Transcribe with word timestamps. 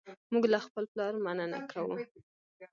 موږ 0.31 0.43
له 0.53 0.59
خپل 0.65 0.83
پلار 0.93 1.13
مننه 1.25 1.59
کوو. 1.71 1.93